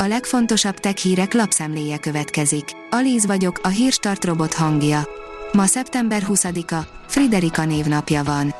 A 0.00 0.06
legfontosabb 0.06 0.78
tech 0.78 0.96
hírek 0.96 1.32
lapszemléje 1.34 1.98
következik. 1.98 2.64
Alíz 2.90 3.26
vagyok, 3.26 3.60
a 3.62 3.68
hírstart 3.68 4.24
robot 4.24 4.54
hangja. 4.54 5.08
Ma 5.52 5.66
szeptember 5.66 6.22
20-a, 6.28 6.86
Friderika 7.06 7.64
névnapja 7.64 8.22
van. 8.22 8.54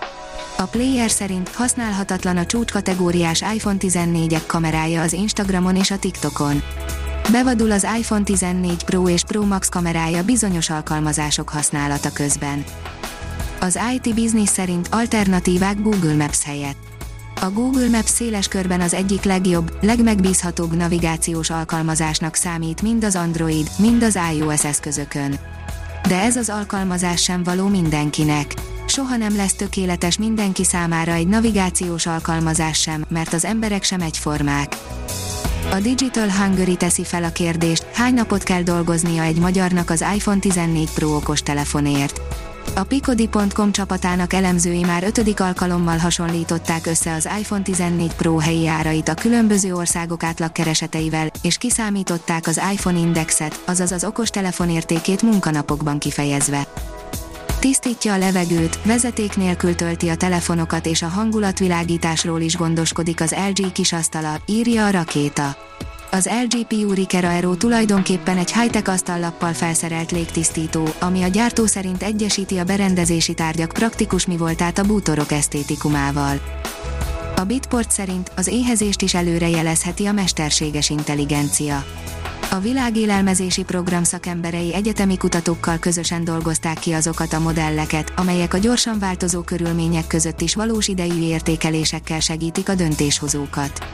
A 0.56 0.62
player 0.62 1.10
szerint 1.10 1.48
használhatatlan 1.48 2.36
a 2.36 2.46
csúcskategóriás 2.46 3.40
iPhone 3.54 3.76
14-ek 3.80 4.42
kamerája 4.46 5.02
az 5.02 5.12
Instagramon 5.12 5.76
és 5.76 5.90
a 5.90 5.98
TikTokon. 5.98 6.62
Bevadul 7.32 7.70
az 7.70 7.86
iPhone 7.98 8.24
14 8.24 8.84
Pro 8.84 9.08
és 9.08 9.22
Pro 9.24 9.44
Max 9.44 9.68
kamerája 9.68 10.24
bizonyos 10.24 10.70
alkalmazások 10.70 11.48
használata 11.48 12.12
közben. 12.12 12.64
Az 13.60 13.78
IT 13.94 14.14
Business 14.14 14.50
szerint 14.50 14.88
alternatívák 14.90 15.82
Google 15.82 16.14
Maps 16.14 16.44
helyett. 16.44 16.97
A 17.40 17.50
Google 17.50 17.88
Maps 17.88 18.10
széles 18.10 18.48
körben 18.48 18.80
az 18.80 18.94
egyik 18.94 19.22
legjobb, 19.22 19.72
legmegbízhatóbb 19.80 20.76
navigációs 20.76 21.50
alkalmazásnak 21.50 22.34
számít 22.34 22.82
mind 22.82 23.04
az 23.04 23.16
Android, 23.16 23.70
mind 23.78 24.02
az 24.02 24.18
iOS 24.34 24.64
eszközökön. 24.64 25.38
De 26.08 26.20
ez 26.20 26.36
az 26.36 26.48
alkalmazás 26.48 27.22
sem 27.22 27.42
való 27.42 27.66
mindenkinek. 27.66 28.54
Soha 28.86 29.16
nem 29.16 29.36
lesz 29.36 29.54
tökéletes 29.54 30.18
mindenki 30.18 30.64
számára 30.64 31.12
egy 31.12 31.26
navigációs 31.26 32.06
alkalmazás 32.06 32.80
sem, 32.80 33.04
mert 33.08 33.32
az 33.32 33.44
emberek 33.44 33.82
sem 33.82 34.00
egyformák. 34.00 34.76
A 35.70 35.80
Digital 35.80 36.30
Hungary 36.30 36.76
teszi 36.76 37.04
fel 37.04 37.24
a 37.24 37.32
kérdést, 37.32 37.86
hány 37.92 38.14
napot 38.14 38.42
kell 38.42 38.62
dolgoznia 38.62 39.22
egy 39.22 39.38
magyarnak 39.38 39.90
az 39.90 40.04
iPhone 40.14 40.38
14 40.38 40.90
Pro 40.90 41.16
okos 41.16 41.42
telefonért. 41.42 42.20
A 42.74 42.82
Picodi.com 42.82 43.72
csapatának 43.72 44.32
elemzői 44.32 44.84
már 44.84 45.02
ötödik 45.02 45.40
alkalommal 45.40 45.96
hasonlították 45.96 46.86
össze 46.86 47.14
az 47.14 47.28
iPhone 47.38 47.62
14 47.62 48.14
Pro 48.14 48.38
helyi 48.38 48.68
árait 48.68 49.08
a 49.08 49.14
különböző 49.14 49.74
országok 49.74 50.22
átlagkereseteivel, 50.22 51.30
és 51.42 51.58
kiszámították 51.58 52.46
az 52.46 52.60
iPhone 52.72 52.98
indexet, 52.98 53.62
azaz 53.66 53.92
az 53.92 54.04
okostelefon 54.04 54.70
értékét 54.70 55.22
munkanapokban 55.22 55.98
kifejezve. 55.98 56.66
Tisztítja 57.60 58.12
a 58.12 58.18
levegőt, 58.18 58.82
vezeték 58.82 59.36
nélkül 59.36 59.74
tölti 59.74 60.08
a 60.08 60.16
telefonokat 60.16 60.86
és 60.86 61.02
a 61.02 61.08
hangulatvilágításról 61.08 62.40
is 62.40 62.56
gondoskodik 62.56 63.20
az 63.20 63.34
LG 63.48 63.72
kisasztala, 63.72 64.40
írja 64.46 64.86
a 64.86 64.90
rakéta. 64.90 65.56
Az 66.10 66.28
LG 66.42 66.66
Puriker 66.66 67.24
Aero 67.24 67.54
tulajdonképpen 67.54 68.36
egy 68.36 68.52
high-tech 68.52 68.90
asztallappal 68.90 69.52
felszerelt 69.52 70.10
légtisztító, 70.10 70.88
ami 70.98 71.22
a 71.22 71.26
gyártó 71.26 71.66
szerint 71.66 72.02
egyesíti 72.02 72.58
a 72.58 72.64
berendezési 72.64 73.34
tárgyak 73.34 73.72
praktikus 73.72 74.26
mi 74.26 74.36
voltát 74.36 74.78
a 74.78 74.82
bútorok 74.84 75.32
esztétikumával. 75.32 76.40
A 77.36 77.44
Bitport 77.44 77.90
szerint 77.90 78.30
az 78.36 78.46
éhezést 78.46 79.02
is 79.02 79.14
előre 79.14 79.48
jelezheti 79.48 80.06
a 80.06 80.12
mesterséges 80.12 80.90
intelligencia. 80.90 81.84
A 82.50 82.58
világélelmezési 82.58 83.62
program 83.62 84.04
szakemberei 84.04 84.74
egyetemi 84.74 85.16
kutatókkal 85.16 85.78
közösen 85.78 86.24
dolgozták 86.24 86.78
ki 86.78 86.92
azokat 86.92 87.32
a 87.32 87.38
modelleket, 87.40 88.12
amelyek 88.16 88.54
a 88.54 88.58
gyorsan 88.58 88.98
változó 88.98 89.40
körülmények 89.40 90.06
között 90.06 90.40
is 90.40 90.54
valós 90.54 90.88
idejű 90.88 91.22
értékelésekkel 91.22 92.20
segítik 92.20 92.68
a 92.68 92.74
döntéshozókat. 92.74 93.86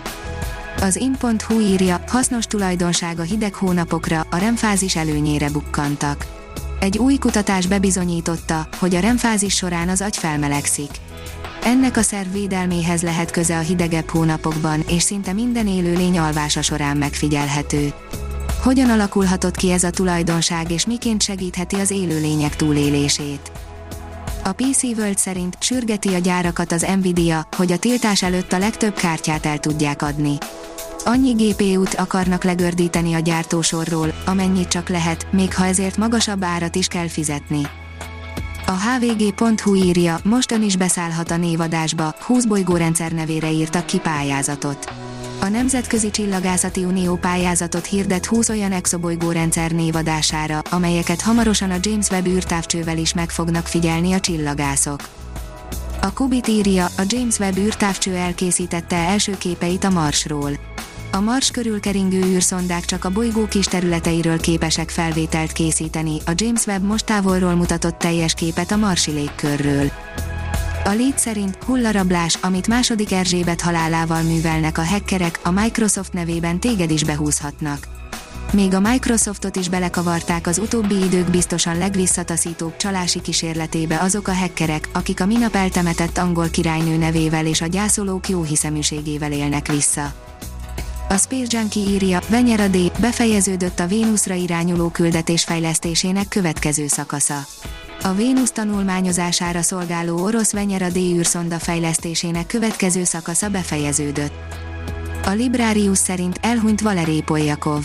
Az 0.80 0.96
in.hu 0.96 1.60
írja, 1.60 2.04
hasznos 2.06 2.44
tulajdonsága 2.44 3.22
hideg 3.22 3.54
hónapokra, 3.54 4.26
a 4.30 4.36
remfázis 4.36 4.96
előnyére 4.96 5.50
bukkantak. 5.50 6.26
Egy 6.80 6.98
új 6.98 7.16
kutatás 7.16 7.66
bebizonyította, 7.66 8.68
hogy 8.78 8.94
a 8.94 9.00
remfázis 9.00 9.54
során 9.54 9.88
az 9.88 10.00
agy 10.00 10.16
felmelegszik. 10.16 10.90
Ennek 11.64 11.96
a 11.96 12.02
szerv 12.02 12.32
védelméhez 12.32 13.02
lehet 13.02 13.30
köze 13.30 13.58
a 13.58 13.60
hidegebb 13.60 14.08
hónapokban, 14.08 14.84
és 14.88 15.02
szinte 15.02 15.32
minden 15.32 15.66
élőlény 15.66 16.18
alvása 16.18 16.62
során 16.62 16.96
megfigyelhető. 16.96 17.92
Hogyan 18.62 18.90
alakulhatott 18.90 19.56
ki 19.56 19.70
ez 19.70 19.84
a 19.84 19.90
tulajdonság 19.90 20.70
és 20.70 20.86
miként 20.86 21.22
segítheti 21.22 21.76
az 21.76 21.90
élőlények 21.90 22.56
túlélését? 22.56 23.52
A 24.44 24.52
PC 24.52 24.82
World 24.82 25.18
szerint 25.18 25.56
sürgeti 25.60 26.14
a 26.14 26.18
gyárakat 26.18 26.72
az 26.72 26.86
Nvidia, 26.96 27.48
hogy 27.56 27.72
a 27.72 27.78
tiltás 27.78 28.22
előtt 28.22 28.52
a 28.52 28.58
legtöbb 28.58 28.94
kártyát 28.94 29.46
el 29.46 29.58
tudják 29.58 30.02
adni. 30.02 30.38
Annyi 31.06 31.32
GPU-t 31.32 31.94
akarnak 31.94 32.44
legördíteni 32.44 33.14
a 33.14 33.18
gyártósorról, 33.18 34.14
amennyit 34.26 34.68
csak 34.68 34.88
lehet, 34.88 35.26
még 35.32 35.54
ha 35.54 35.66
ezért 35.66 35.96
magasabb 35.96 36.44
árat 36.44 36.74
is 36.74 36.86
kell 36.86 37.08
fizetni. 37.08 37.60
A 38.66 38.72
hvg.hu 38.72 39.74
írja, 39.74 40.18
most 40.24 40.50
is 40.50 40.76
beszállhat 40.76 41.30
a 41.30 41.36
névadásba, 41.36 42.14
20 42.20 42.44
bolygórendszer 42.44 43.12
nevére 43.12 43.50
írtak 43.50 43.86
ki 43.86 43.98
pályázatot. 43.98 44.92
A 45.40 45.48
Nemzetközi 45.48 46.10
Csillagászati 46.10 46.84
Unió 46.84 47.16
pályázatot 47.16 47.86
hirdet 47.86 48.26
20 48.26 48.48
olyan 48.48 48.72
exobolygórendszer 48.72 49.70
névadására, 49.70 50.62
amelyeket 50.70 51.20
hamarosan 51.20 51.70
a 51.70 51.78
James 51.80 52.08
Webb 52.10 52.26
űrtávcsővel 52.26 52.98
is 52.98 53.14
meg 53.14 53.30
fognak 53.30 53.66
figyelni 53.66 54.12
a 54.12 54.20
csillagászok. 54.20 55.00
A 56.00 56.12
Kubit 56.12 56.48
írja, 56.48 56.84
a 56.84 57.02
James 57.06 57.38
Webb 57.38 57.56
űrtávcső 57.56 58.14
elkészítette 58.14 58.96
első 58.96 59.38
képeit 59.38 59.84
a 59.84 59.90
Marsról. 59.90 60.73
A 61.14 61.20
Mars 61.20 61.50
körül 61.50 61.80
keringő 61.80 62.20
űrszondák 62.24 62.84
csak 62.84 63.04
a 63.04 63.10
bolygó 63.10 63.46
kis 63.46 63.66
területeiről 63.66 64.40
képesek 64.40 64.90
felvételt 64.90 65.52
készíteni, 65.52 66.18
a 66.26 66.32
James 66.34 66.66
Webb 66.66 66.82
most 66.82 67.04
távolról 67.04 67.54
mutatott 67.54 67.98
teljes 67.98 68.34
képet 68.34 68.70
a 68.70 68.76
marsi 68.76 69.10
légkörről. 69.10 69.90
A 70.84 70.88
Lead 70.88 71.18
szerint 71.18 71.58
hullarablás, 71.64 72.38
amit 72.40 72.68
második 72.68 73.12
Erzsébet 73.12 73.60
halálával 73.60 74.22
művelnek 74.22 74.78
a 74.78 74.84
hackerek, 74.84 75.40
a 75.42 75.50
Microsoft 75.50 76.12
nevében 76.12 76.60
téged 76.60 76.90
is 76.90 77.04
behúzhatnak. 77.04 77.88
Még 78.52 78.74
a 78.74 78.80
Microsoftot 78.80 79.56
is 79.56 79.68
belekavarták 79.68 80.46
az 80.46 80.58
utóbbi 80.58 81.04
idők 81.04 81.30
biztosan 81.30 81.78
legvisszataszítóbb 81.78 82.76
csalási 82.76 83.20
kísérletébe 83.20 84.00
azok 84.00 84.28
a 84.28 84.34
hackerek, 84.34 84.88
akik 84.92 85.20
a 85.20 85.26
minap 85.26 85.54
eltemetett 85.54 86.18
angol 86.18 86.48
királynő 86.48 86.96
nevével 86.96 87.46
és 87.46 87.60
a 87.60 87.66
gyászolók 87.66 88.28
jó 88.28 88.42
hiszeműségével 88.42 89.32
élnek 89.32 89.68
vissza. 89.68 90.23
A 91.08 91.16
Space 91.16 91.58
Junkie 91.58 91.90
írja, 91.90 92.20
Venyera 92.28 92.68
D. 92.68 92.76
befejeződött 93.00 93.80
a 93.80 93.86
Vénuszra 93.86 94.34
irányuló 94.34 94.88
küldetés 94.88 95.44
fejlesztésének 95.44 96.28
következő 96.28 96.86
szakasza. 96.86 97.38
A 98.02 98.12
Vénusz 98.12 98.50
tanulmányozására 98.50 99.62
szolgáló 99.62 100.22
orosz 100.22 100.52
Venyera 100.52 100.88
D 100.88 100.96
űrszonda 100.96 101.58
fejlesztésének 101.58 102.46
következő 102.46 103.04
szakasza 103.04 103.48
befejeződött. 103.48 104.32
A 105.24 105.30
Librarius 105.30 105.98
szerint 105.98 106.38
elhunyt 106.42 106.80
Valerij 106.80 107.20
Poljakov. 107.20 107.84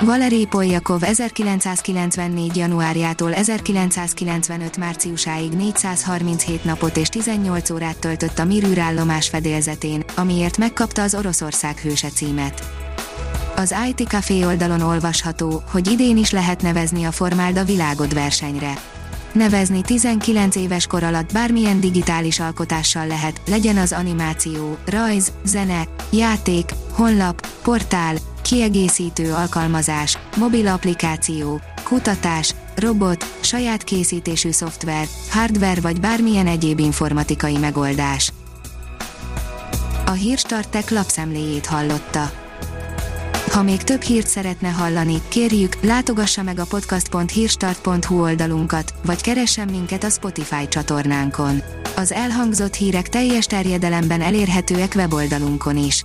Valerij 0.00 0.44
Poljakov 0.44 1.02
1994. 1.02 2.56
januárjától 2.56 3.34
1995. 3.34 4.76
márciusáig 4.76 5.52
437 5.52 6.64
napot 6.64 6.96
és 6.96 7.08
18 7.08 7.70
órát 7.70 7.98
töltött 7.98 8.38
a 8.38 8.44
Mir 8.44 8.64
űrállomás 8.64 9.28
fedélzetén, 9.28 10.04
amiért 10.16 10.58
megkapta 10.58 11.02
az 11.02 11.14
Oroszország 11.14 11.78
hőse 11.78 12.08
címet. 12.08 12.64
Az 13.56 13.74
IT 13.88 14.08
Café 14.08 14.44
oldalon 14.44 14.80
olvasható, 14.80 15.62
hogy 15.70 15.90
idén 15.90 16.16
is 16.16 16.30
lehet 16.30 16.62
nevezni 16.62 17.04
a 17.04 17.10
Formáld 17.10 17.66
világod 17.66 18.14
versenyre 18.14 18.74
nevezni 19.32 19.82
19 19.82 20.56
éves 20.56 20.86
kor 20.86 21.02
alatt 21.02 21.32
bármilyen 21.32 21.80
digitális 21.80 22.40
alkotással 22.40 23.06
lehet, 23.06 23.40
legyen 23.46 23.76
az 23.76 23.92
animáció, 23.92 24.76
rajz, 24.84 25.32
zene, 25.44 25.82
játék, 26.10 26.70
honlap, 26.92 27.46
portál, 27.62 28.16
kiegészítő 28.52 29.32
alkalmazás, 29.32 30.18
mobil 30.36 30.66
applikáció, 30.66 31.60
kutatás, 31.82 32.54
robot, 32.74 33.24
saját 33.40 33.84
készítésű 33.84 34.50
szoftver, 34.50 35.06
hardware 35.30 35.80
vagy 35.80 36.00
bármilyen 36.00 36.46
egyéb 36.46 36.78
informatikai 36.78 37.56
megoldás. 37.56 38.32
A 40.06 40.10
Hírstartek 40.10 40.90
lapszemléjét 40.90 41.66
hallotta. 41.66 42.30
Ha 43.50 43.62
még 43.62 43.82
több 43.82 44.00
hírt 44.00 44.26
szeretne 44.26 44.68
hallani, 44.68 45.22
kérjük, 45.28 45.76
látogassa 45.82 46.42
meg 46.42 46.58
a 46.58 46.64
podcast.hírstart.hu 46.64 48.20
oldalunkat, 48.20 48.94
vagy 49.04 49.20
keressen 49.20 49.68
minket 49.68 50.04
a 50.04 50.10
Spotify 50.10 50.68
csatornánkon. 50.68 51.62
Az 51.96 52.12
elhangzott 52.12 52.74
hírek 52.74 53.08
teljes 53.08 53.46
terjedelemben 53.46 54.20
elérhetőek 54.20 54.92
weboldalunkon 54.96 55.76
is. 55.76 56.04